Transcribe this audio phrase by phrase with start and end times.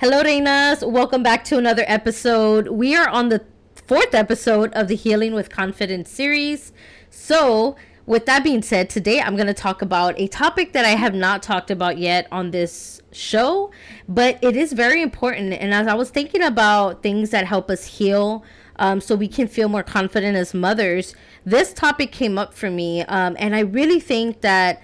[0.00, 0.82] Hello, Reinas.
[0.90, 2.68] Welcome back to another episode.
[2.68, 6.72] We are on the fourth episode of the Healing with Confidence series.
[7.10, 10.96] So, with that being said, today I'm going to talk about a topic that I
[10.96, 13.72] have not talked about yet on this show,
[14.08, 15.52] but it is very important.
[15.52, 18.42] And as I was thinking about things that help us heal,
[18.76, 21.14] um, so we can feel more confident as mothers,
[21.44, 23.02] this topic came up for me.
[23.02, 24.80] Um, and I really think that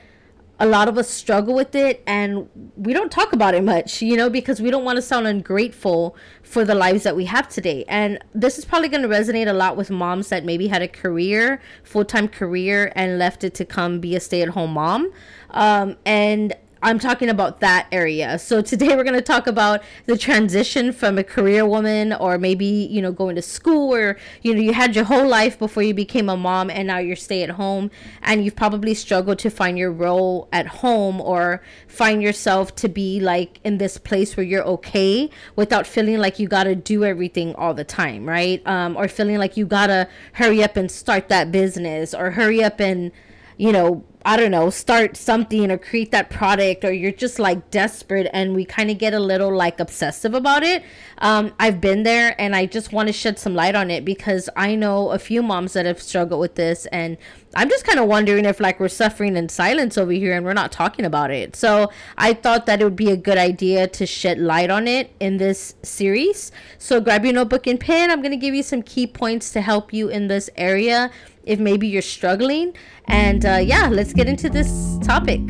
[0.58, 4.16] a lot of us struggle with it and we don't talk about it much, you
[4.16, 7.84] know, because we don't want to sound ungrateful for the lives that we have today.
[7.88, 10.88] And this is probably going to resonate a lot with moms that maybe had a
[10.88, 15.12] career, full time career, and left it to come be a stay at home mom.
[15.50, 16.54] Um, and
[16.86, 18.38] I'm talking about that area.
[18.38, 22.64] So today we're going to talk about the transition from a career woman or maybe,
[22.64, 25.92] you know, going to school or, you know, you had your whole life before you
[25.92, 27.90] became a mom and now you're stay at home
[28.22, 33.18] and you've probably struggled to find your role at home or find yourself to be
[33.18, 37.52] like in this place where you're okay without feeling like you got to do everything
[37.56, 38.64] all the time, right?
[38.64, 42.62] Um, or feeling like you got to hurry up and start that business or hurry
[42.62, 43.10] up and,
[43.56, 47.70] you know, I don't know, start something or create that product, or you're just like
[47.70, 50.82] desperate and we kind of get a little like obsessive about it.
[51.18, 54.50] Um, I've been there and I just want to shed some light on it because
[54.56, 56.86] I know a few moms that have struggled with this.
[56.86, 57.16] And
[57.54, 60.54] I'm just kind of wondering if like we're suffering in silence over here and we're
[60.54, 61.54] not talking about it.
[61.54, 65.12] So I thought that it would be a good idea to shed light on it
[65.20, 66.50] in this series.
[66.78, 68.10] So grab your notebook and pen.
[68.10, 71.12] I'm going to give you some key points to help you in this area
[71.46, 72.74] if maybe you're struggling.
[73.06, 75.40] And uh, yeah, let's get into this topic.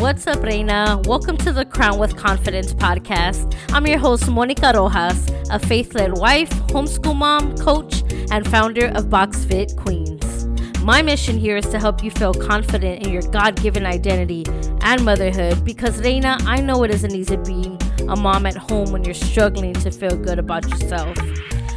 [0.00, 1.02] What's up, Reina?
[1.04, 3.54] Welcome to the Crown with Confidence podcast.
[3.74, 9.10] I'm your host, Monica Rojas, a faith led wife, homeschool mom, coach, and founder of
[9.10, 10.46] Box Fit Queens.
[10.80, 14.44] My mission here is to help you feel confident in your God given identity
[14.80, 19.04] and motherhood because, Reina, I know it isn't easy being a mom at home when
[19.04, 21.16] you're struggling to feel good about yourself.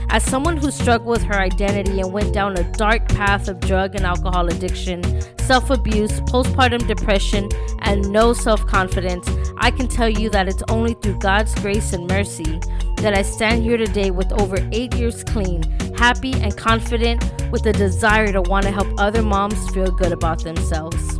[0.09, 3.95] As someone who struggled with her identity and went down a dark path of drug
[3.95, 5.03] and alcohol addiction,
[5.41, 7.49] self abuse, postpartum depression,
[7.81, 12.07] and no self confidence, I can tell you that it's only through God's grace and
[12.07, 12.59] mercy
[12.97, 15.63] that I stand here today with over eight years clean,
[15.95, 20.43] happy, and confident with a desire to want to help other moms feel good about
[20.43, 21.19] themselves.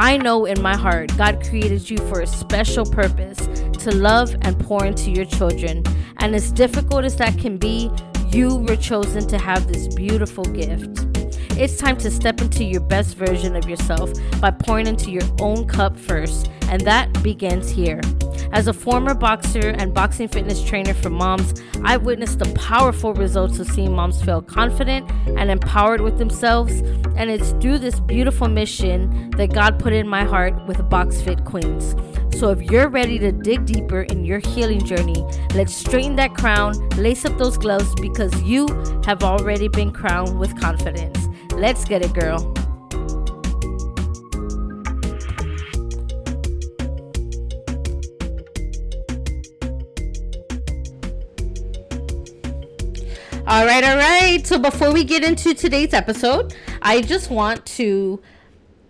[0.00, 3.36] I know in my heart God created you for a special purpose
[3.78, 5.82] to love and pour into your children.
[6.18, 7.90] And as difficult as that can be,
[8.28, 11.17] you were chosen to have this beautiful gift.
[11.58, 15.66] It's time to step into your best version of yourself by pouring into your own
[15.66, 18.00] cup first, and that begins here.
[18.52, 23.58] As a former boxer and boxing fitness trainer for moms, I've witnessed the powerful results
[23.58, 26.74] of seeing moms feel confident and empowered with themselves,
[27.16, 31.44] and it's through this beautiful mission that God put in my heart with Box Fit
[31.44, 31.96] Queens.
[32.38, 35.26] So if you're ready to dig deeper in your healing journey,
[35.56, 38.68] let's straighten that crown, lace up those gloves because you
[39.04, 41.27] have already been crowned with confidence.
[41.58, 42.54] Let's get it, girl.
[53.48, 54.46] All right, all right.
[54.46, 58.20] So before we get into today's episode, I just want to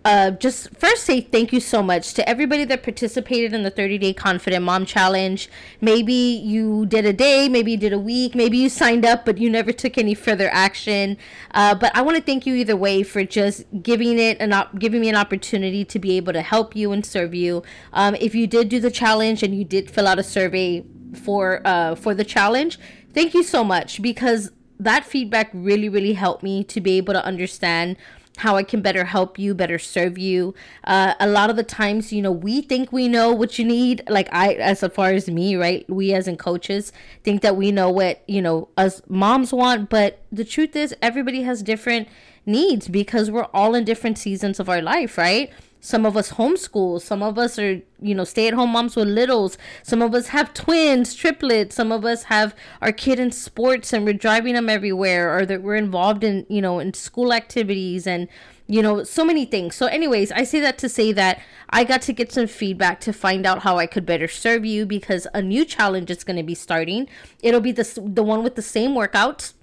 [0.05, 3.97] uh, just first say thank you so much to everybody that participated in the 30
[3.97, 5.49] day confident mom challenge.
[5.81, 9.37] Maybe you did a day, maybe you did a week, maybe you signed up, but
[9.37, 11.17] you never took any further action.
[11.51, 14.79] Uh, but I want to thank you either way for just giving it and op-
[14.79, 17.61] giving me an opportunity to be able to help you and serve you.
[17.91, 21.61] Um, if you did do the challenge and you did fill out a survey for
[21.65, 22.79] uh, for the challenge,
[23.13, 27.25] thank you so much because that feedback really really helped me to be able to
[27.25, 27.97] understand
[28.39, 30.53] how I can better help you, better serve you.
[30.83, 34.03] Uh, a lot of the times, you know, we think we know what you need.
[34.09, 35.89] Like I, as far as me, right?
[35.89, 36.91] We as in coaches
[37.23, 41.43] think that we know what you know us moms want, but the truth is, everybody
[41.43, 42.07] has different
[42.45, 45.51] needs because we're all in different seasons of our life, right?
[45.81, 47.01] Some of us homeschool.
[47.01, 49.57] Some of us are, you know, stay at home moms with littles.
[49.83, 51.75] Some of us have twins, triplets.
[51.75, 55.61] Some of us have our kid in sports and we're driving them everywhere or that
[55.61, 58.27] we're involved in, you know, in school activities and,
[58.67, 59.75] you know, so many things.
[59.75, 63.13] So, anyways, I say that to say that I got to get some feedback to
[63.13, 66.43] find out how I could better serve you because a new challenge is going to
[66.43, 67.07] be starting.
[67.41, 69.53] It'll be the, the one with the same workouts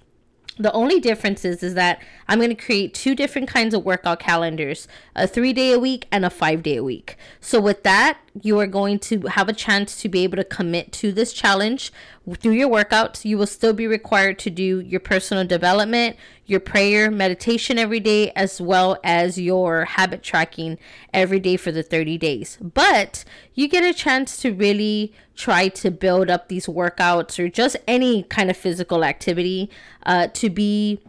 [0.59, 4.19] the only difference is, is that I'm going to create two different kinds of workout
[4.19, 7.17] calendars a three day a week and a five day a week.
[7.39, 10.91] So, with that, you are going to have a chance to be able to commit
[10.93, 11.91] to this challenge
[12.35, 17.09] through your workouts, you will still be required to do your personal development, your prayer,
[17.09, 20.77] meditation every day, as well as your habit tracking
[21.13, 22.57] every day for the 30 days.
[22.61, 23.23] But
[23.53, 28.23] you get a chance to really try to build up these workouts or just any
[28.23, 29.69] kind of physical activity
[30.05, 30.99] uh, to be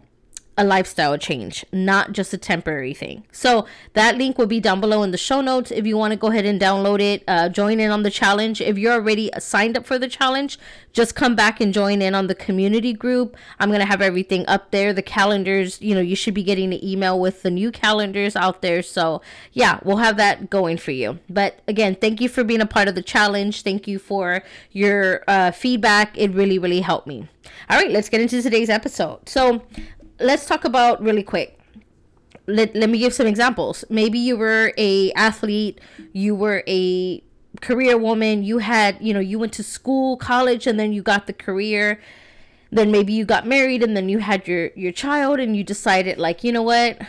[0.59, 3.23] a lifestyle change, not just a temporary thing.
[3.31, 6.19] So that link will be down below in the show notes if you want to
[6.19, 8.61] go ahead and download it, uh, join in on the challenge.
[8.61, 10.59] If you're already signed up for the challenge,
[10.93, 13.37] just come back and join in on the community group.
[13.61, 14.93] I'm to have everything up there.
[14.93, 18.61] The calendars, you know, you should be getting an email with the new calendars out
[18.61, 18.83] there.
[18.83, 19.23] So
[19.53, 21.21] yeah, we'll have that going for you.
[21.31, 23.63] But again, thank you for being a part of the challenge.
[23.63, 26.19] Thank you for your uh, feedback.
[26.19, 27.29] It really, really helped me.
[27.71, 29.29] All right, let's get into today's episode.
[29.29, 29.63] So,
[30.21, 31.59] let's talk about really quick.
[32.47, 33.85] Let, let me give some examples.
[33.91, 35.81] Maybe you were a athlete
[36.13, 37.23] you were a
[37.61, 41.27] career woman you had you know you went to school college and then you got
[41.27, 42.01] the career.
[42.71, 46.19] Then maybe you got married and then you had your your child and you decided
[46.19, 47.01] like you know what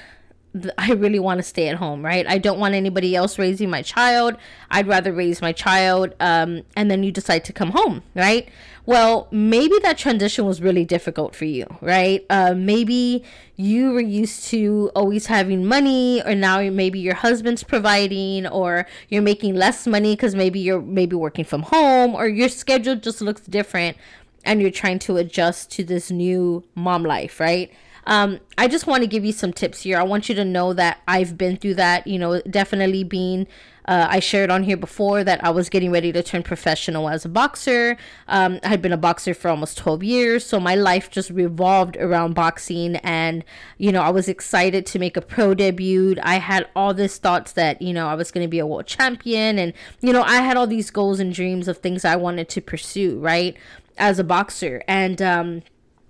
[0.80, 2.26] I really want to stay at home, right?
[2.28, 4.36] I don't want anybody else raising my child.
[4.72, 6.16] I'd rather raise my child.
[6.20, 8.50] Um, and then you decide to come home, right?
[8.88, 12.26] Well, maybe that transition was really difficult for you, right?
[12.32, 13.24] Uh, maybe
[13.56, 19.22] you were used to always having money, or now maybe your husband's providing, or you're
[19.22, 23.42] making less money because maybe you're maybe working from home, or your schedule just looks
[23.42, 23.96] different,
[24.44, 27.72] and you're trying to adjust to this new mom life, right?
[28.10, 30.00] Um, I just want to give you some tips here.
[30.00, 33.48] I want you to know that I've been through that, you know, definitely being
[33.86, 37.24] uh, I shared on here before that I was getting ready to turn professional as
[37.24, 37.98] a boxer.
[38.28, 41.98] Um, I had been a boxer for almost 12 years, so my life just revolved
[41.98, 42.96] around boxing.
[42.98, 43.46] And,
[43.78, 46.16] you know, I was excited to make a pro debut.
[46.24, 48.88] I had all these thoughts that, you know, I was going to be a world
[48.88, 49.60] champion.
[49.60, 49.72] And,
[50.02, 53.20] you know, I had all these goals and dreams of things I wanted to pursue,
[53.20, 53.56] right,
[54.00, 54.82] as a boxer.
[54.88, 55.62] And, um,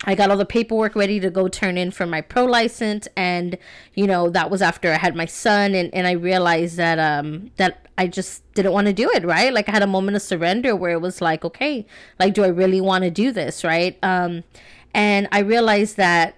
[0.06, 3.58] I got all the paperwork ready to go turn in for my pro license and
[3.96, 7.52] you know that was after I had my son and, and I realized that um
[7.58, 9.52] that I just didn't want to do it right?
[9.52, 11.86] Like I had a moment of surrender where it was like okay
[12.18, 13.98] like do I really want to do this right?
[14.02, 14.44] Um
[14.94, 16.36] and I realized that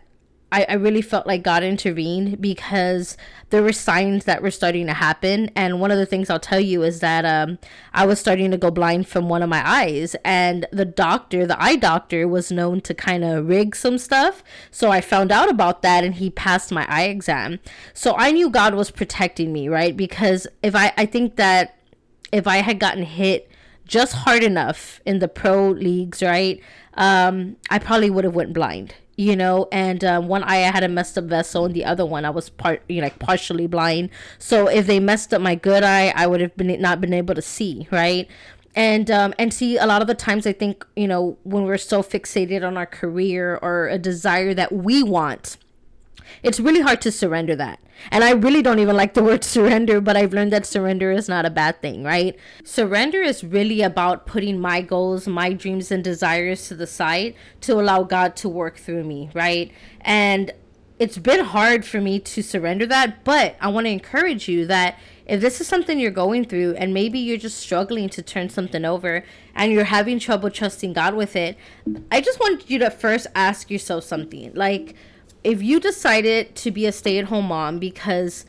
[0.51, 3.15] I, I really felt like God intervened because
[3.51, 5.49] there were signs that were starting to happen.
[5.55, 7.57] And one of the things I'll tell you is that um,
[7.93, 10.15] I was starting to go blind from one of my eyes.
[10.25, 14.43] And the doctor, the eye doctor, was known to kind of rig some stuff.
[14.71, 17.59] So I found out about that and he passed my eye exam.
[17.93, 19.95] So I knew God was protecting me, right?
[19.95, 21.77] Because if I, I think that
[22.33, 23.49] if I had gotten hit
[23.85, 26.61] just hard enough in the pro leagues, right?
[26.95, 30.83] Um, I probably would have went blind you know and um, one eye i had
[30.83, 33.67] a messed up vessel and the other one i was part you know like partially
[33.67, 34.09] blind.
[34.39, 37.35] So if they messed up my good eye i would have been not been able
[37.35, 38.27] to see right?
[38.73, 41.77] And um and see a lot of the times i think you know when we're
[41.77, 45.57] so fixated on our career or a desire that we want
[46.43, 47.79] it's really hard to surrender that.
[48.09, 51.29] And I really don't even like the word surrender, but I've learned that surrender is
[51.29, 52.37] not a bad thing, right?
[52.63, 57.79] Surrender is really about putting my goals, my dreams, and desires to the side to
[57.79, 59.71] allow God to work through me, right?
[60.01, 60.51] And
[61.01, 64.99] it's been hard for me to surrender that, but I want to encourage you that
[65.25, 68.85] if this is something you're going through and maybe you're just struggling to turn something
[68.85, 69.23] over
[69.55, 71.57] and you're having trouble trusting God with it,
[72.11, 74.51] I just want you to first ask yourself something.
[74.53, 74.93] Like,
[75.43, 78.45] if you decided to be a stay-at-home mom because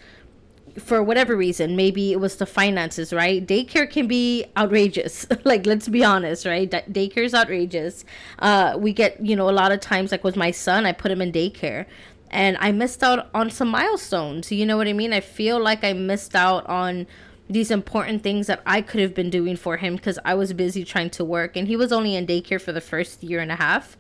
[0.78, 3.46] for whatever reason maybe it was the finances right?
[3.46, 5.26] Daycare can be outrageous.
[5.44, 6.70] Like let's be honest right?
[6.70, 8.04] Daycare is outrageous.
[8.38, 11.10] Uh we get you know a lot of times like with my son i put
[11.10, 11.86] him in daycare.
[12.30, 14.50] And i missed out on some milestones.
[14.50, 15.12] You know what i mean?
[15.12, 17.06] I feel like i missed out on
[17.50, 20.84] these important things that I could have been doing for him because I was busy
[20.84, 21.54] trying to work.
[21.54, 23.96] And he was only in daycare for the first year and a half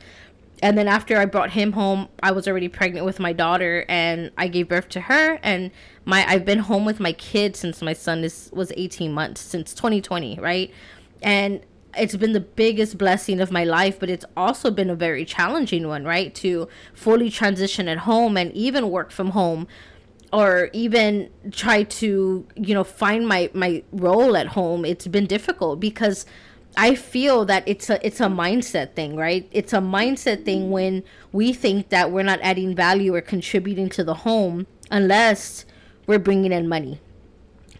[0.62, 4.30] and then after I brought him home, I was already pregnant with my daughter, and
[4.38, 5.40] I gave birth to her.
[5.42, 5.72] And
[6.04, 9.74] my I've been home with my kid since my son is was 18 months since
[9.74, 10.72] 2020, right?
[11.20, 11.62] And
[11.98, 15.88] it's been the biggest blessing of my life, but it's also been a very challenging
[15.88, 16.32] one, right?
[16.36, 19.66] To fully transition at home and even work from home
[20.32, 24.84] or even try to, you know, find my my role at home.
[24.84, 26.24] It's been difficult because
[26.76, 29.48] I feel that it's a it's a mindset thing, right?
[29.52, 34.04] It's a mindset thing when we think that we're not adding value or contributing to
[34.04, 35.66] the home unless
[36.06, 37.00] we're bringing in money.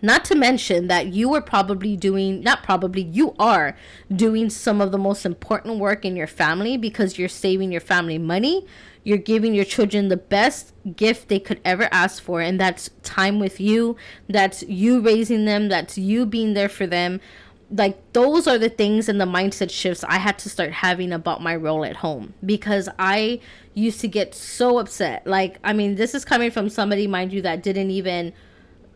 [0.05, 3.77] Not to mention that you are probably doing, not probably, you are
[4.15, 8.19] doing some of the most important work in your family because you're saving your family
[8.19, 8.67] money.
[9.05, 13.39] You're giving your children the best gift they could ever ask for, and that's time
[13.39, 13.97] with you.
[14.29, 15.69] That's you raising them.
[15.69, 17.21] That's you being there for them
[17.73, 21.43] like those are the things and the mindset shifts I had to start having about
[21.43, 23.41] my role at home because I
[23.75, 25.27] used to get so upset.
[25.27, 28.35] Like, I mean, this is coming from somebody, mind you, that didn't even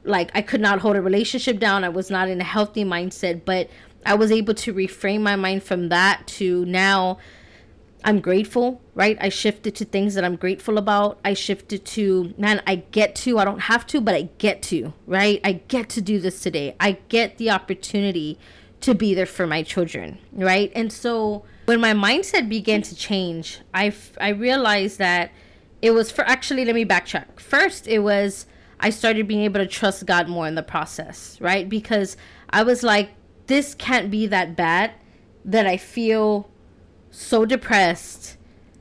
[0.04, 1.84] like I could not hold a relationship down.
[1.84, 3.70] I was not in a healthy mindset, but
[4.04, 7.18] I was able to reframe my mind from that to now
[8.04, 9.16] I'm grateful, right?
[9.20, 11.18] I shifted to things that I'm grateful about.
[11.24, 14.92] I shifted to, man, I get to, I don't have to, but I get to,
[15.08, 15.40] right?
[15.42, 16.76] I get to do this today.
[16.78, 18.38] I get the opportunity
[18.80, 20.70] to be there for my children, right?
[20.74, 25.30] And so when my mindset began to change, I, I realized that
[25.82, 27.40] it was for actually, let me backtrack.
[27.40, 28.46] First, it was
[28.78, 31.68] I started being able to trust God more in the process, right?
[31.68, 32.16] Because
[32.50, 33.10] I was like,
[33.46, 34.92] this can't be that bad
[35.44, 36.50] that I feel
[37.10, 38.36] so depressed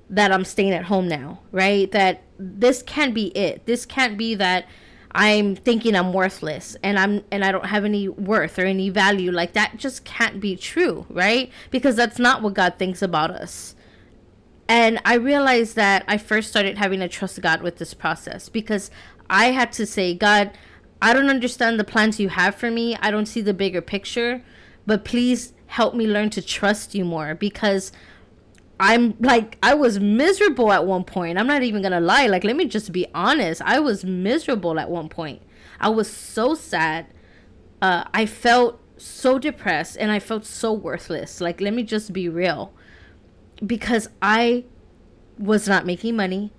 [0.10, 1.92] that I'm staying at home now, right?
[1.92, 3.66] That this can't be it.
[3.66, 4.68] This can't be that
[5.18, 9.32] I'm thinking I'm worthless and I'm and I don't have any worth or any value.
[9.32, 11.50] Like that just can't be true, right?
[11.72, 13.76] Because that's not what God thinks about us.
[14.68, 18.92] And I realized that I first started having to trust God with this process because
[19.30, 20.52] I had to say, God,
[21.02, 22.98] I don't understand the plans you have for me.
[22.98, 24.44] I don't see the bigger picture,
[24.86, 27.94] but please help me learn to trust you more because
[28.80, 31.38] I'm like I was miserable at one point.
[31.38, 32.28] I'm not even going to lie.
[32.28, 33.62] Like let me just be honest.
[33.62, 35.42] I was miserable at one point.
[35.80, 37.08] I was so sad.
[37.82, 41.40] Uh I felt so depressed and I felt so worthless.
[41.42, 42.74] Like let me just be real.
[43.66, 44.66] Because I
[45.38, 46.52] was not making money.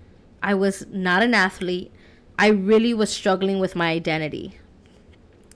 [0.42, 1.92] I was not an athlete.
[2.38, 4.58] I really was struggling with my identity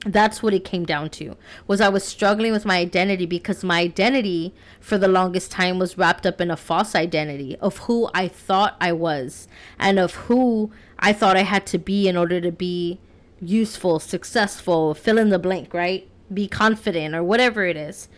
[0.07, 3.81] that's what it came down to was i was struggling with my identity because my
[3.81, 8.27] identity for the longest time was wrapped up in a false identity of who i
[8.27, 9.47] thought i was
[9.79, 12.99] and of who i thought i had to be in order to be
[13.41, 16.07] useful successful fill in the blank right?
[16.33, 18.09] Be confident or whatever it is.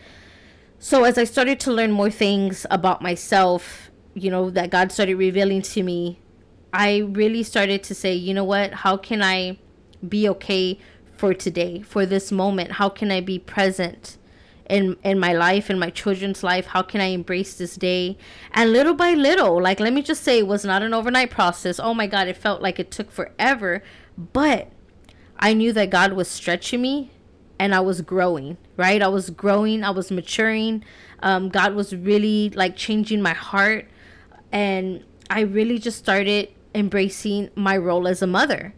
[0.79, 5.15] So as i started to learn more things about myself you know that god started
[5.15, 6.19] revealing to me
[6.71, 8.73] i really started to say you know what?
[8.73, 9.57] How can i
[10.07, 10.77] be okay
[11.23, 12.73] for today, for this moment?
[12.73, 14.17] How can I be present
[14.69, 16.65] in in my life, in my children's life?
[16.65, 18.17] How can I embrace this day?
[18.51, 21.79] And little by little, like let me just say it was not an overnight process.
[21.79, 23.81] Oh my god, it felt like it took forever,
[24.33, 24.69] but
[25.39, 27.09] I knew that God was stretching me
[27.57, 29.01] and I was growing, right?
[29.01, 30.83] I was growing, I was maturing.
[31.21, 33.87] Um, God was really like changing my heart
[34.51, 38.73] and I really just started embracing my role as a mother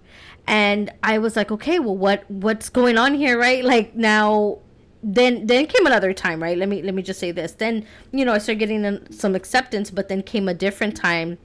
[0.47, 3.63] and I was like, okay, well, what what's going on here, right?
[3.63, 4.59] Like now,
[5.01, 6.57] then then came another time, right?
[6.57, 7.53] Let me let me just say this.
[7.53, 11.37] Then you know I started getting some acceptance, but then came a different time,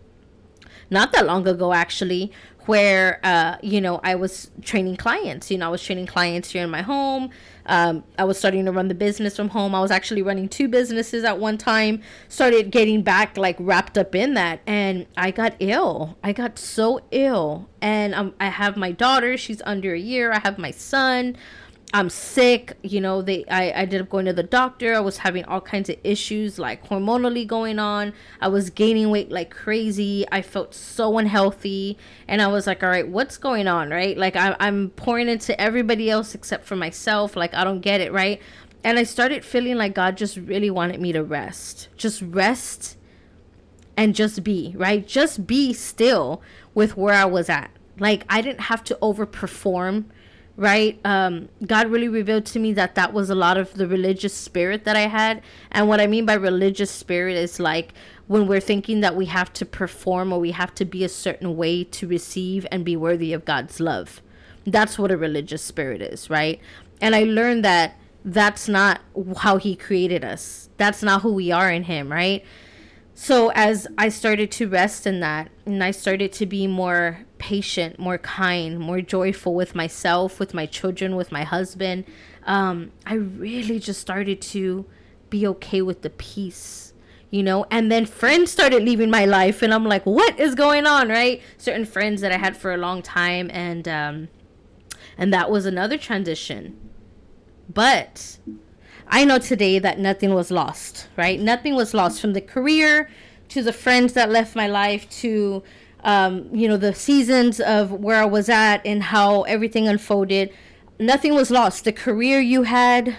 [0.90, 2.33] not that long ago actually,
[2.71, 5.50] where uh, you know I was training clients.
[5.50, 7.31] You know I was training clients here in my home.
[7.67, 9.75] Um, I was starting to run the business from home.
[9.75, 12.00] I was actually running two businesses at one time.
[12.29, 16.17] Started getting back like wrapped up in that, and I got ill.
[16.23, 19.37] I got so ill, and um, I have my daughter.
[19.37, 20.31] She's under a year.
[20.31, 21.37] I have my son.
[21.93, 22.77] I'm sick.
[22.83, 24.95] You know, they I, I ended up going to the doctor.
[24.95, 28.13] I was having all kinds of issues like hormonally going on.
[28.41, 30.25] I was gaining weight like crazy.
[30.31, 31.99] I felt so unhealthy.
[32.29, 33.91] And I was like, all right, what's going on?
[33.91, 34.17] Right?
[34.17, 37.35] Like I, I'm pouring into everybody else except for myself.
[37.35, 38.41] Like I don't get it, right?
[38.85, 41.89] And I started feeling like God just really wanted me to rest.
[41.97, 42.97] Just rest
[43.97, 45.07] and just be, right?
[45.07, 46.41] Just be still
[46.73, 47.71] with where I was at.
[47.99, 50.05] Like I didn't have to overperform
[50.61, 51.00] right?
[51.07, 54.85] Um, god really revealed to me that that was a lot of the religious spirit
[54.85, 55.43] that i had.
[55.73, 57.95] And what i mean by religious spirit is like
[58.26, 61.57] when we're thinking that we have to perform or we have to be a certain
[61.57, 64.21] way to receive and be worthy of god's love.
[64.67, 66.61] That's what a religious spirit is right?
[67.00, 69.00] And i learned that that's not
[69.38, 70.69] how he created us.
[70.76, 72.45] That's not who we are in him right?
[73.14, 77.99] So as I started to rest in that and I started to be more patient,
[77.99, 82.05] more kind, more joyful with myself, with my children, with my husband,
[82.45, 84.87] um, I really just started to
[85.29, 86.93] be okay with the peace,
[87.31, 87.67] you know?
[87.71, 91.43] And then friends started leaving my life and I'm like, what is going on, right?
[91.59, 94.29] Certain friends that I had for a long time and um
[95.19, 96.79] and that was another transition.
[97.73, 98.39] But
[99.07, 101.39] I know today that nothing was lost, right?
[101.39, 103.11] Nothing was lost from the career
[103.49, 105.63] to the friends that left my life to,
[106.02, 110.52] um, you know, the seasons of where I was at and how everything unfolded.
[110.99, 111.85] Nothing was lost.
[111.85, 113.16] The career you had,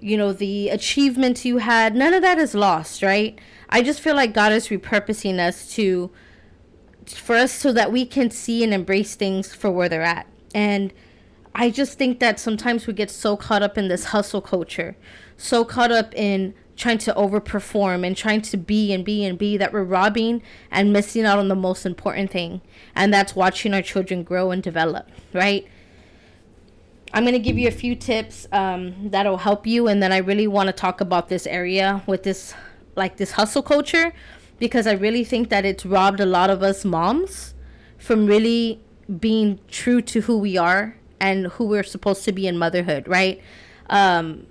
[0.00, 3.38] you know, the achievements you had, none of that is lost, right?
[3.68, 6.10] I just feel like God is repurposing us to,
[7.06, 10.26] for us so that we can see and embrace things for where they're at.
[10.54, 10.92] And,
[11.54, 14.96] I just think that sometimes we get so caught up in this hustle culture,
[15.36, 19.56] so caught up in trying to overperform and trying to be and be and be
[19.58, 22.60] that we're robbing and missing out on the most important thing,
[22.94, 25.68] and that's watching our children grow and develop, right?
[27.12, 30.18] I'm going to give you a few tips um, that'll help you, and then I
[30.18, 32.54] really want to talk about this area with this,
[32.96, 34.12] like this hustle culture,
[34.58, 37.54] because I really think that it's robbed a lot of us moms
[37.98, 38.80] from really
[39.18, 43.42] being true to who we are and who we're supposed to be in motherhood, right?
[43.90, 44.46] Um,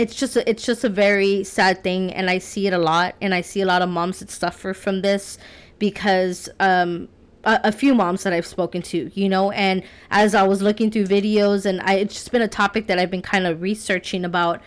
[0.00, 3.14] it's just a, it's just a very sad thing, and I see it a lot,
[3.20, 5.36] and I see a lot of moms that suffer from this
[5.78, 7.08] because um,
[7.44, 10.90] a, a, few moms that I've spoken to, you know, and as I was looking
[10.90, 14.24] through videos, and I, it's just been a topic that I've been kind of researching
[14.24, 14.62] about.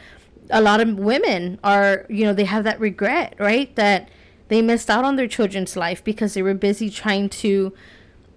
[0.50, 3.76] A lot of women are, you know, they have that regret, right?
[3.76, 4.10] That
[4.50, 7.74] they missed out on their children's life because they were busy trying to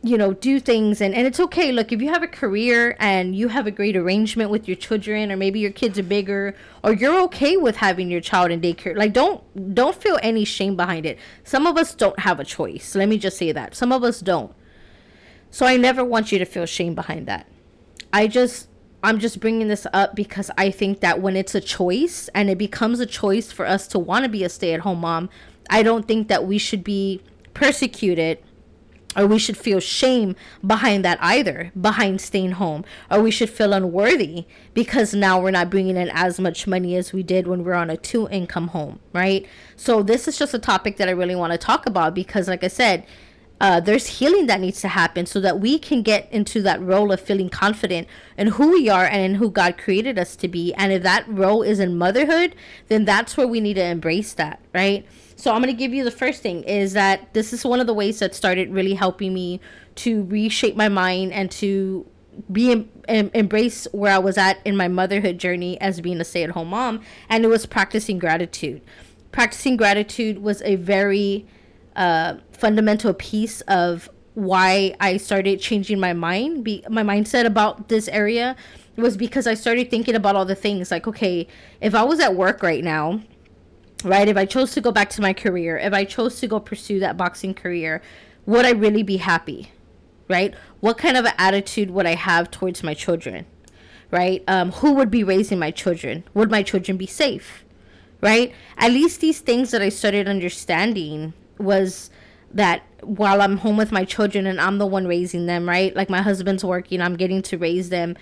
[0.09, 1.73] you know do things and, and it's okay.
[1.73, 5.33] Look if you have a career and you have a great arrangement with your children
[5.33, 8.97] or maybe your kids are bigger or you're okay with having your child in daycare
[8.97, 9.43] like don't
[9.75, 11.19] don't feel any shame behind it.
[11.45, 12.95] Some of us don't have a choice.
[12.95, 13.75] Let me just say that.
[13.75, 14.55] Some of us don't.
[15.51, 17.47] So i never want you to feel shame behind that.
[18.13, 18.69] I just
[19.03, 22.59] i'm just bringing this up because i think that when it's a choice and it
[22.59, 25.29] becomes a choice for us to want to be a stay-at-home mom
[25.69, 27.21] i don't think that we should be
[27.55, 28.39] persecuted
[29.17, 33.73] or we should feel shame behind that either behind staying home or we should feel
[33.73, 34.45] unworthy
[34.75, 37.75] because now we're not bringing in as much money as we did when we are
[37.75, 39.47] on a two income home right?
[39.77, 42.65] So this is just a topic that i really want to talk about because like
[42.65, 43.07] i said
[43.61, 47.11] uh, there's healing that needs to happen so that we can get into that role
[47.11, 50.75] of feeling confident in who we are and in who God created us to be.
[50.75, 52.55] And if that role is in motherhood,
[52.89, 55.07] then that's where we need to embrace that, right?
[55.37, 57.87] So I'm going to give you the first thing is that this is one of
[57.87, 59.61] the ways that started really helping me
[59.97, 62.07] to reshape my mind and to
[62.53, 66.25] be em- em- embrace where I was at in my motherhood journey as being a
[66.25, 68.83] stay-at-home mom and it was practicing gratitude.
[69.33, 71.47] Practicing gratitude was a very
[72.53, 78.55] fundamental piece of why I started changing my mind, be, my mindset about this area
[78.97, 81.47] was because I started thinking about all the things like, okay,
[81.81, 83.23] if I was at work right now
[84.05, 84.29] right?
[84.29, 87.01] If I chose to go back to my career, if I chose to go pursue
[87.01, 88.03] that boxing career,
[88.45, 89.73] would I really be happy?
[90.29, 90.55] Right?
[90.81, 93.47] What kind of attitude would I have towards my children?
[94.11, 94.43] Right?
[94.47, 96.25] Um, who would be raising my children?
[96.35, 97.65] Would my children be safe?
[98.21, 98.53] Right?
[98.77, 102.11] At least these things that I started understanding was
[102.53, 105.95] that while I'm home with my children and I'm the one raising them, right?
[105.95, 108.17] Like my husband's working, I'm getting to raise them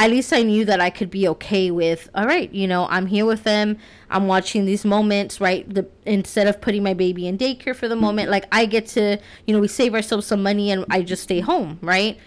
[0.00, 3.06] at least I knew that I could be okay with, all right, you know, I'm
[3.06, 3.76] here with them.
[4.08, 5.68] I'm watching these moments, right?
[5.72, 9.18] The instead of putting my baby in daycare for the moment, like I get to,
[9.46, 12.18] you know, we save ourselves some money and I just stay home, right?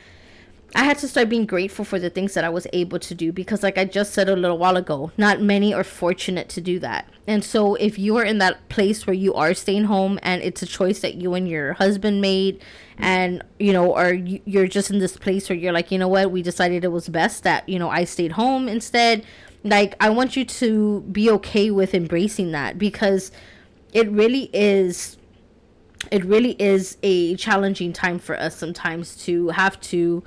[0.75, 3.31] I had to start being grateful for the things that I was able to do
[3.31, 6.79] because, like I just said a little while ago, not many are fortunate to do
[6.79, 7.07] that.
[7.27, 10.63] And so, if you are in that place where you are staying home and it's
[10.63, 12.61] a choice that you and your husband made,
[12.97, 16.31] and you know, or you're just in this place where you're like, you know what,
[16.31, 19.23] we decided it was best that you know I stayed home instead,
[19.63, 23.31] like, I want you to be okay with embracing that because
[23.93, 25.17] it really is
[26.11, 30.21] it really is a challenging time for us sometimes to have to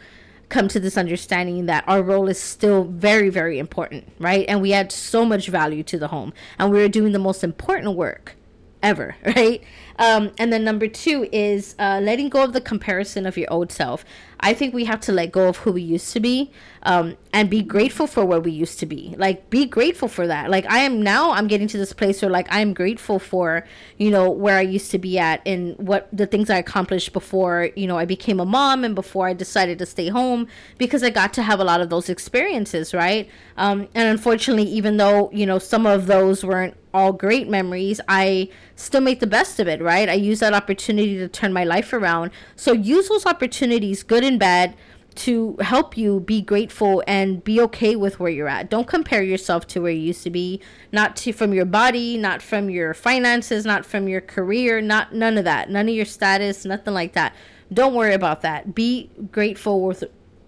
[0.48, 4.44] come to this understanding that our role is still very, very important, right?
[4.48, 7.96] And we add so much value to the home, and we're doing the most important
[7.96, 8.36] work
[8.82, 9.62] ever, right?
[9.98, 13.72] Um, and then number two is uh, letting go of the comparison of your old
[13.72, 14.04] self.
[14.40, 16.50] I think we have to let go of who we used to be
[16.82, 19.14] um, and be grateful for where we used to be.
[19.18, 20.50] Like, be grateful for that.
[20.50, 23.66] Like, I am now, I'm getting to this place where, like, I'm grateful for,
[23.98, 27.70] you know, where I used to be at and what the things I accomplished before,
[27.76, 30.46] you know, I became a mom and before I decided to stay home
[30.78, 33.28] because I got to have a lot of those experiences, right?
[33.56, 38.48] Um, and unfortunately, even though, you know, some of those weren't all great memories, I
[38.74, 40.08] still make the best of it, right?
[40.08, 42.30] I use that opportunity to turn my life around.
[42.56, 44.74] So use those opportunities, good and bad,
[45.16, 48.68] to help you be grateful and be okay with where you're at.
[48.68, 50.60] Don't compare yourself to where you used to be,
[50.92, 55.38] not to from your body, not from your finances, not from your career, not none
[55.38, 55.70] of that.
[55.70, 57.34] None of your status, nothing like that.
[57.72, 58.74] Don't worry about that.
[58.74, 60.04] Be grateful with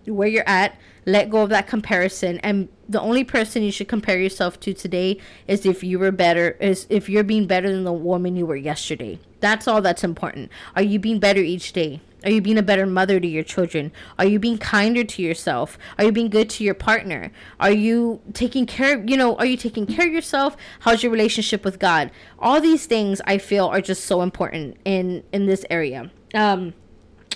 [0.07, 0.79] where you're at.
[1.07, 5.19] Let go of that comparison and the only person you should compare yourself to today
[5.47, 8.57] is if you were better is if you're being better than the woman you were
[8.57, 9.19] yesterday.
[9.41, 10.51] That's all that's important.
[10.75, 12.01] Are you being better each day?
[12.25, 13.93] Are you being a better mother to your children?
[14.19, 15.79] Are you being kinder to yourself?
[15.97, 17.31] Are you being good to your partner?
[17.61, 20.57] Are you taking care, you know, are you taking care of yourself?
[20.81, 22.11] How's your relationship with God?
[22.39, 26.11] All these things I feel are just so important in in this area.
[26.35, 26.75] Um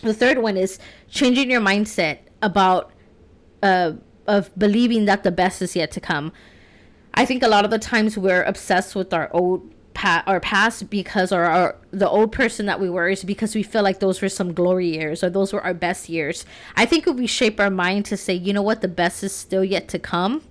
[0.02, 2.90] the third one is changing your mindset about
[3.62, 3.92] uh
[4.26, 6.32] of believing that the best is yet to come.
[7.14, 9.72] I think a lot of the times we're obsessed with our old
[10.04, 13.82] our past because or our the old person that we were is because we feel
[13.82, 16.44] like those were some glory years or those were our best years.
[16.76, 19.32] I think if we shape our mind to say, you know what, the best is
[19.32, 20.42] still yet to come,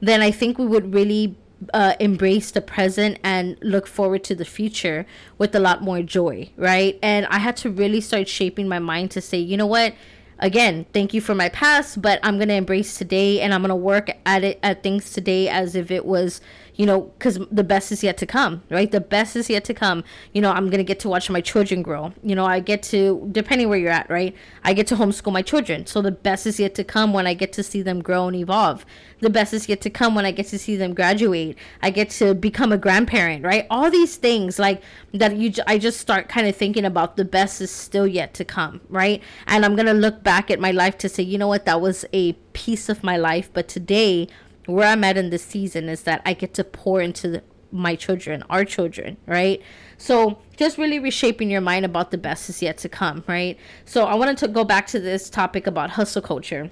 [0.00, 1.36] then I think we would really
[1.72, 5.06] uh, embrace the present and look forward to the future
[5.38, 6.98] with a lot more joy, right?
[7.02, 9.94] And I had to really start shaping my mind to say, you know what,
[10.38, 14.10] again, thank you for my past, but I'm gonna embrace today and I'm gonna work
[14.26, 16.40] at it at things today as if it was
[16.76, 18.90] you know, because the best is yet to come, right?
[18.90, 20.02] The best is yet to come.
[20.32, 22.12] You know, I'm gonna get to watch my children grow.
[22.22, 24.34] You know, I get to, depending where you're at, right?
[24.64, 25.86] I get to homeschool my children.
[25.86, 28.36] So the best is yet to come when I get to see them grow and
[28.36, 28.84] evolve.
[29.20, 31.56] The best is yet to come when I get to see them graduate.
[31.82, 33.66] I get to become a grandparent, right?
[33.70, 37.60] All these things like that you, I just start kind of thinking about the best
[37.60, 39.22] is still yet to come, right?
[39.46, 42.04] And I'm gonna look back at my life to say, you know what, that was
[42.12, 44.28] a piece of my life, but today
[44.66, 47.96] where I'm at in this season is that I get to pour into the, my
[47.96, 49.60] children, our children, right?
[49.98, 53.58] So just really reshaping your mind about the best is yet to come, right?
[53.84, 56.70] So I wanted to go back to this topic about hustle culture.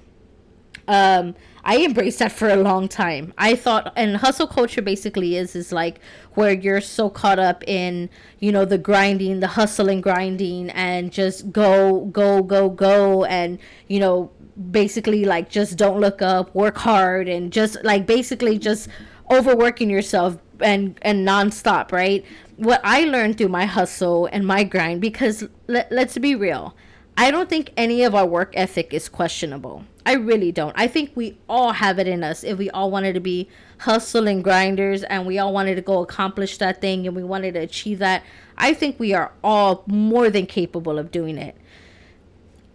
[0.87, 3.33] Um, I embraced that for a long time.
[3.37, 5.99] I thought, and hustle culture basically is is like
[6.33, 11.51] where you're so caught up in, you know, the grinding, the hustling, grinding, and just
[11.51, 14.29] go, go, go, go, and you know,
[14.71, 18.89] basically like just don't look up, work hard, and just like basically just
[19.31, 22.25] overworking yourself and and nonstop, right?
[22.57, 26.75] What I learned through my hustle and my grind, because let, let's be real,
[27.15, 29.85] I don't think any of our work ethic is questionable.
[30.05, 30.73] I really don't.
[30.75, 33.47] I think we all have it in us if we all wanted to be
[33.79, 37.61] hustling grinders and we all wanted to go accomplish that thing and we wanted to
[37.61, 38.23] achieve that.
[38.57, 41.55] I think we are all more than capable of doing it.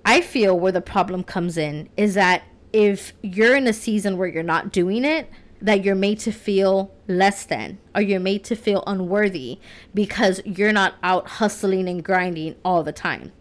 [0.04, 4.28] I feel where the problem comes in is that if you're in a season where
[4.28, 8.54] you're not doing it, that you're made to feel less than or you're made to
[8.54, 9.58] feel unworthy
[9.92, 13.32] because you're not out hustling and grinding all the time.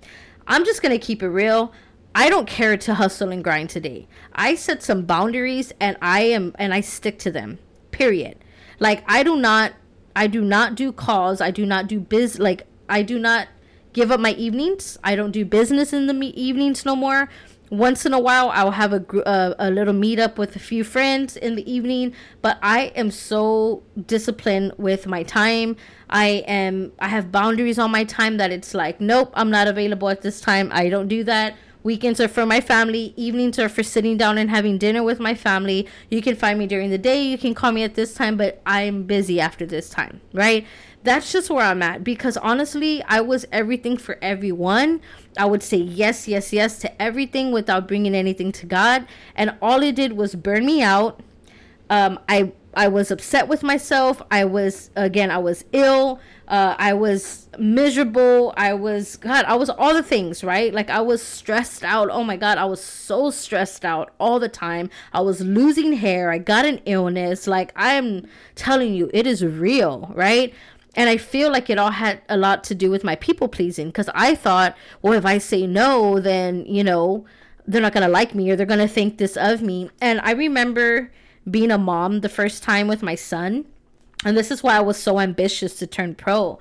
[0.48, 1.72] I'm just going to keep it real.
[2.18, 4.08] I don't care to hustle and grind today.
[4.34, 7.60] I set some boundaries and I am and I stick to them.
[7.92, 8.40] Period.
[8.80, 9.74] Like I do not
[10.16, 11.42] I do not do calls.
[11.42, 13.50] I do not do biz like I do not
[13.94, 14.98] give up my evenings.
[15.04, 17.30] I don't do business in the me- evenings no more.
[17.70, 20.86] Once in a while, I'll have a, gr- uh, a little meetup with a few
[20.86, 25.76] friends in the evening, but I am so disciplined with my time.
[26.10, 30.10] I am I have boundaries on my time that it's like, nope, I'm not available
[30.10, 30.72] at this time.
[30.74, 31.56] I don't do that.
[31.88, 33.14] Weekends are for my family.
[33.16, 35.88] Evenings are for sitting down and having dinner with my family.
[36.10, 37.24] You can find me during the day.
[37.24, 40.66] You can call me at this time, but I'm busy after this time, right?
[41.04, 45.00] that's just where I'm at because honestly, I was everything for everyone.
[45.38, 49.82] I would say yes, yes, yes to everything without bringing anything to God, and all
[49.82, 51.22] it did was burn me out.
[51.90, 54.22] Um, I I was upset with myself.
[54.30, 56.20] I was again, I was ill.
[56.48, 58.54] Uh, I was miserable.
[58.56, 59.44] I was God.
[59.46, 60.74] I was all the things, right?
[60.74, 62.10] Like I was stressed out.
[62.10, 64.90] Oh my God, I was so stressed out all the time.
[65.12, 66.32] I was losing hair.
[66.32, 67.48] I got an illness.
[67.48, 70.54] Like I'm telling you, it is real, right?
[70.96, 73.88] And I feel like it all had a lot to do with my people pleasing
[73.88, 77.26] because I thought, well, if I say no, then, you know,
[77.68, 79.92] they're not going to like me or they're going to think this of me.
[80.02, 81.12] And I remember
[81.50, 83.66] being a mom the first time with my son.
[84.28, 86.60] And this is why I was so ambitious to turn pro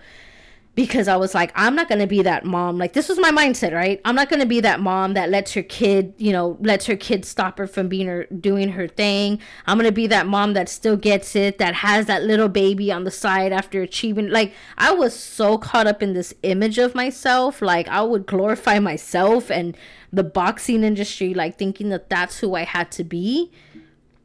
[0.76, 2.78] because I was like, I'm not gonna be that mom.
[2.78, 4.00] Like this was my mindset, right?
[4.04, 7.24] I'm not gonna be that mom that lets her kid, you know, lets her kid
[7.24, 9.40] stop her from being her doing her thing.
[9.66, 13.02] I'm gonna be that mom that still gets it, that has that little baby on
[13.02, 14.28] the side after achieving.
[14.28, 18.78] Like I was so caught up in this image of myself, like I would glorify
[18.78, 19.76] myself and
[20.12, 23.50] the boxing industry, like thinking that that's who I had to be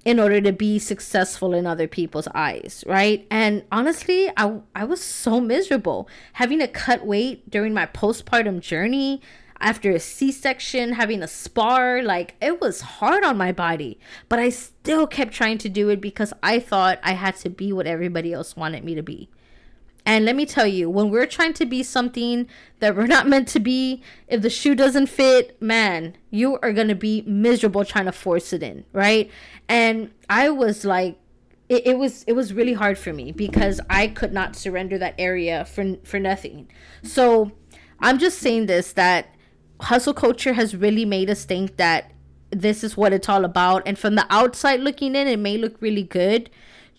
[0.04, 3.28] in order to be successful in other people's eyes, right?
[3.30, 9.22] And honestly, I I was so miserable having to cut weight during my postpartum journey
[9.60, 14.50] after a C-section, having a spar, like it was hard on my body, but I
[14.50, 18.34] still kept trying to do it because I thought I had to be what everybody
[18.34, 19.30] else wanted me to be.
[20.06, 22.48] And let me tell you, when we're trying to be something
[22.80, 26.88] that we're not meant to be, if the shoe doesn't fit, man, you are going
[26.88, 29.30] to be miserable trying to force it in, right?
[29.70, 31.18] And I was like,
[31.70, 35.16] it, it was it was really hard for me because I could not surrender that
[35.18, 36.68] area for for nothing.
[37.02, 37.54] So
[38.02, 39.34] I'm just saying this that
[39.80, 42.12] hustle culture has really made us think that
[42.50, 43.84] this is what it's all about.
[43.86, 46.50] And from the outside looking in, it may look really good.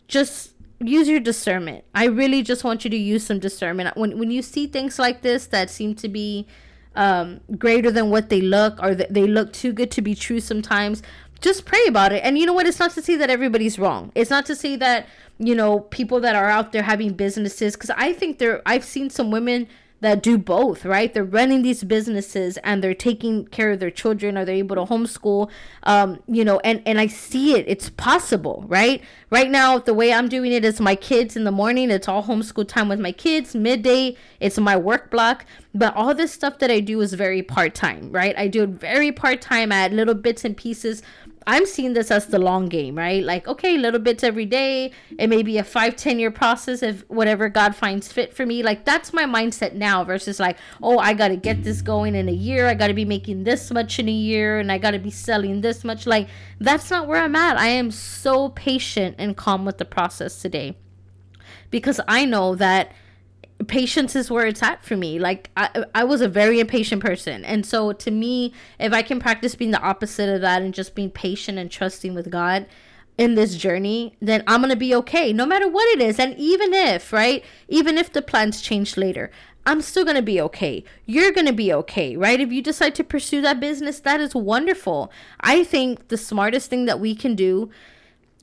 [0.08, 0.51] Just
[0.88, 1.84] use your discernment.
[1.94, 3.96] I really just want you to use some discernment.
[3.96, 6.46] When when you see things like this that seem to be
[6.94, 10.40] um, greater than what they look, or that they look too good to be true
[10.40, 11.02] sometimes,
[11.40, 12.22] just pray about it.
[12.24, 12.66] And you know what?
[12.66, 14.12] It's not to say that everybody's wrong.
[14.14, 15.06] It's not to say that,
[15.38, 19.10] you know, people that are out there having businesses, because I think there, I've seen
[19.10, 19.68] some women
[20.02, 21.14] that do both, right?
[21.14, 24.82] They're running these businesses and they're taking care of their children Are they're able to
[24.82, 25.48] homeschool,
[25.84, 27.64] um, you know, and, and I see it.
[27.68, 29.00] It's possible, right?
[29.30, 32.24] Right now, the way I'm doing it is my kids in the morning, it's all
[32.24, 33.54] homeschool time with my kids.
[33.54, 35.46] Midday, it's my work block.
[35.72, 38.36] But all this stuff that I do is very part time, right?
[38.36, 41.02] I do it very part time at little bits and pieces
[41.46, 43.22] I'm seeing this as the long game, right?
[43.22, 44.92] Like, okay, little bits every day.
[45.18, 48.62] It may be a five, ten year process if whatever God finds fit for me.
[48.62, 52.28] Like, that's my mindset now versus like, oh, I got to get this going in
[52.28, 52.68] a year.
[52.68, 55.10] I got to be making this much in a year and I got to be
[55.10, 56.06] selling this much.
[56.06, 56.28] Like,
[56.60, 57.56] that's not where I'm at.
[57.56, 60.76] I am so patient and calm with the process today
[61.70, 62.92] because I know that
[63.68, 65.18] patience is where it's at for me.
[65.18, 67.44] Like I, I was a very impatient person.
[67.44, 70.94] And so to me, if I can practice being the opposite of that and just
[70.94, 72.66] being patient and trusting with God
[73.18, 76.18] in this journey, then I'm to be okay no matter what it is.
[76.18, 77.44] And even if, right?
[77.68, 79.30] Even if the plans change later,
[79.64, 80.82] I'm still to be okay.
[81.06, 82.40] You're to be okay, right?
[82.40, 85.12] If you decide to pursue that business, that is wonderful.
[85.40, 87.70] I think the smartest thing that we can do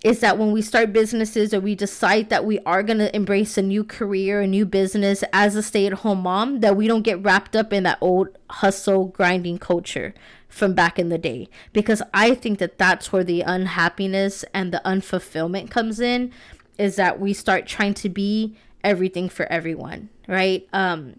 [0.04, 3.58] is that when we start businesses or we decide that we are going to embrace
[3.58, 7.02] a new career, a new business as a stay at home mom, that we don't
[7.02, 10.14] get wrapped up in that old hustle grinding culture
[10.48, 11.50] from back in the day.
[11.74, 16.32] Because I think that that's where the unhappiness and the unfulfillment comes in,
[16.78, 20.66] is that we start trying to be everything for everyone, right?
[20.72, 21.18] Um,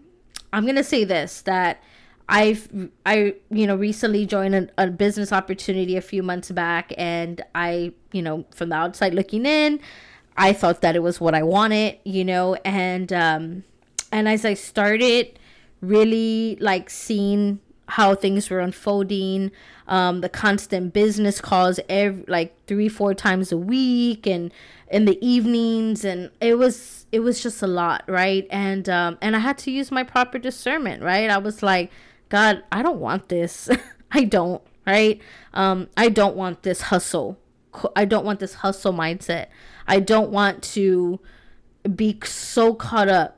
[0.51, 1.81] I'm going to say this that
[2.31, 7.43] I've I you know recently joined a, a, business opportunity a few months back and
[7.53, 9.81] I you know from the outside looking in
[10.37, 13.63] I thought that it was what I wanted you know and um
[14.13, 15.37] and as I started
[15.81, 19.51] really like seeing how things were unfolding
[19.89, 24.53] um the constant business calls every like three four times a week and
[24.89, 28.47] in the evenings and it was it was just a lot right?
[28.49, 31.29] And um and I had to use my proper discernment right?
[31.29, 31.91] I was like
[32.31, 33.69] God, I don't want this.
[34.11, 35.21] I don't, right?
[35.53, 37.37] Um, I don't want this hustle.
[37.93, 39.47] I don't want this hustle mindset.
[39.85, 41.19] I don't want to
[41.93, 43.37] be so caught up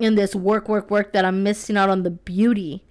[0.00, 2.84] in this work, work, work that I'm missing out on the beauty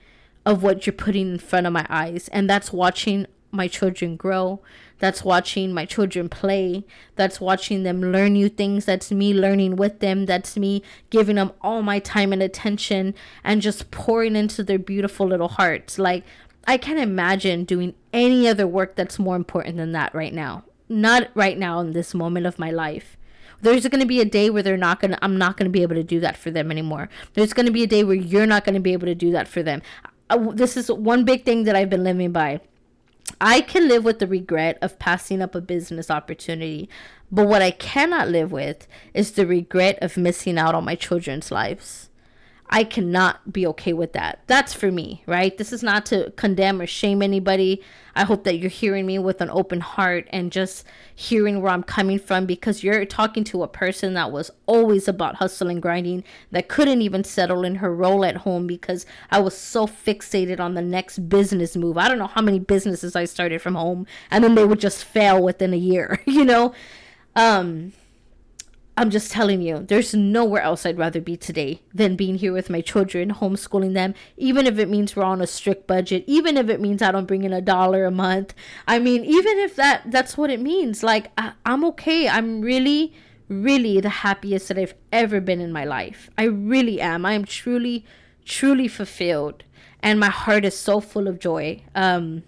[0.46, 2.28] of what you're putting in front of my eyes.
[2.34, 3.26] And that's watching
[3.58, 4.62] my children grow.
[5.00, 6.86] That's watching my children play.
[7.16, 8.86] That's watching them learn new things.
[8.86, 10.26] That's me learning with them.
[10.26, 15.28] That's me giving them all my time and attention and just pouring into their beautiful
[15.28, 16.00] little hearts.
[16.00, 16.24] Like,
[16.66, 20.64] I can't imagine doing any other work that's more important than that right now.
[20.90, 23.18] Not right now in this moment of my life.
[23.62, 25.72] There's going to be a day where they're not going to I'm not going to
[25.72, 27.10] be able to do that for them anymore.
[27.34, 29.32] There's going to be a day where you're not going to be able to do
[29.32, 29.82] that for them.
[30.30, 32.62] Uh, this is one big thing that I've been living by
[33.40, 36.90] I can live with the regret of passing up a business opportunity,
[37.32, 41.52] but what I cannot live with is the regret of missing out on my children's
[41.52, 42.07] lives.
[42.70, 44.42] I cannot be okay with that.
[44.48, 45.58] That's for me, right?
[45.58, 47.82] This is not to condemn or shame anybody.
[48.14, 51.84] I hope that you're hearing me with an open heart and just hearing where I'm
[51.84, 56.26] coming from because you're talking to a person that was always about hustle and grinding,
[56.52, 60.74] that couldn't even settle in her role at home because I was so fixated on
[60.74, 61.98] the next business move.
[61.98, 65.06] I don't know how many businesses I started from home and then they would just
[65.06, 66.74] fail within a year, you know?
[67.34, 67.94] Um,
[69.00, 72.68] I'm just telling you, there's nowhere else I'd rather be today than being here with
[72.68, 76.68] my children, homeschooling them, even if it means we're on a strict budget, even if
[76.68, 78.56] it means I don't bring in a dollar a month.
[78.88, 82.28] I mean, even if that that's what it means, like I, I'm okay.
[82.28, 83.14] I'm really,
[83.48, 86.32] really the happiest that I've ever been in my life.
[86.36, 87.24] I really am.
[87.24, 88.04] I am truly,
[88.46, 89.64] truly fulfilled.
[90.02, 91.84] And my heart is so full of joy.
[91.94, 92.44] Um,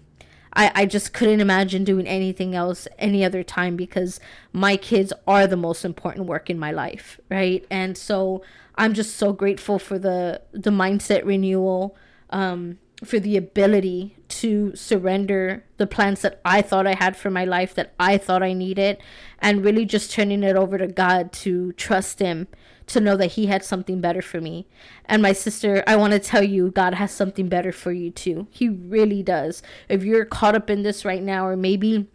[0.54, 4.20] I, I just couldn't imagine doing anything else any other time because
[4.52, 7.64] my kids are the most important work in my life right?
[7.70, 8.42] And so
[8.80, 11.96] i'm just so grateful for the the mindset renewal
[12.30, 17.44] um, for the ability to surrender the plans that i thought i had for my
[17.44, 18.98] life that i thought i needed
[19.38, 22.48] and really just turning it over to god to trust him
[22.92, 24.66] to know that he had something better for me.
[25.06, 28.46] And my sister, I want to tell you, God has something better for you too.
[28.50, 29.62] He really does.
[29.88, 32.08] If you're caught up in this right now, or maybe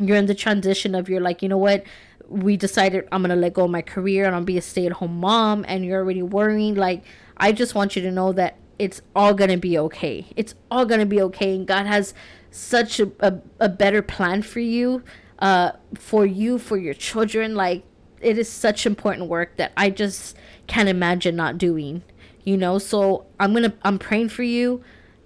[0.00, 1.84] you're in the transition of you're like, you know what?
[2.28, 5.64] We decided I'm gonna let go of my career and I'll be a stay-at-home mom,
[5.68, 6.74] and you're already worrying.
[6.74, 7.04] Like,
[7.36, 10.26] I just want you to know that it's all gonna be okay.
[10.36, 12.14] It's all gonna be okay, and God has
[12.50, 15.02] such a, a, a better plan for you,
[15.38, 17.54] uh, for you, for your children.
[17.54, 17.84] Like
[18.20, 22.02] it is such important work that I just can't imagine not doing.
[22.44, 24.82] You know, so I'm gonna I'm praying for you.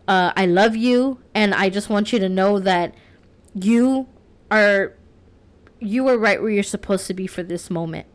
[0.08, 2.94] Uh, I love you, and I just want you to know that
[3.54, 4.08] you
[4.50, 4.94] are
[5.80, 8.06] you are right where you're supposed to be for this moment.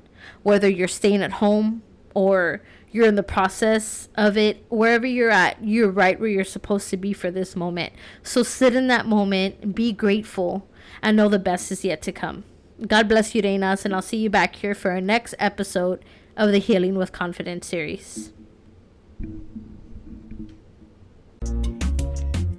[0.43, 1.83] Whether you're staying at home
[2.13, 2.61] or
[2.91, 6.97] you're in the process of it, wherever you're at, you're right where you're supposed to
[6.97, 7.93] be for this moment.
[8.23, 10.67] So sit in that moment, be grateful,
[11.01, 12.45] and know the best is yet to come.
[12.81, 16.03] God bless you, Reinas, and I'll see you back here for our next episode
[16.35, 18.33] of the Healing with Confidence series.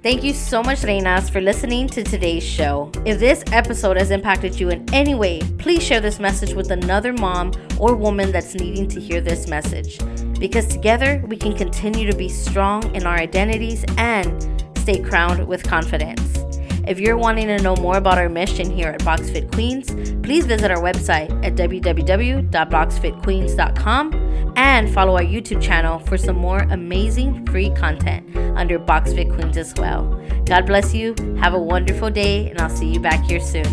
[0.01, 2.91] Thank you so much, Reinas, for listening to today's show.
[3.05, 7.13] If this episode has impacted you in any way, please share this message with another
[7.13, 9.99] mom or woman that's needing to hear this message.
[10.39, 15.61] Because together we can continue to be strong in our identities and stay crowned with
[15.61, 16.56] confidence.
[16.87, 19.91] If you're wanting to know more about our mission here at BoxFit Queens,
[20.25, 27.45] please visit our website at www.boxfitqueens.com and follow our YouTube channel for some more amazing
[27.47, 30.05] free content under BoxFit Queens as well.
[30.45, 31.13] God bless you.
[31.39, 33.65] Have a wonderful day, and I'll see you back here soon.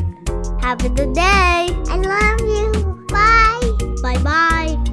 [0.61, 1.23] Have a good day.
[1.23, 2.73] I love you.
[3.09, 3.61] Bye.
[4.03, 4.84] Bye bye.